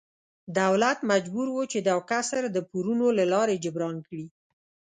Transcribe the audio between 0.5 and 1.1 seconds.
دولت